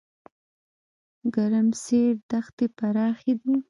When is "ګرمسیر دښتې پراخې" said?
1.33-3.33